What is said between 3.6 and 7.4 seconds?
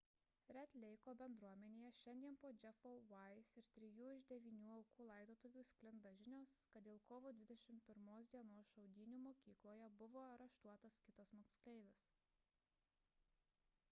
ir trijų iš devynių aukų laidotuvių sklinda žinios kad dėl kovo